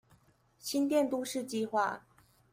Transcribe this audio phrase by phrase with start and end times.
[0.57, 1.99] 新店都市計畫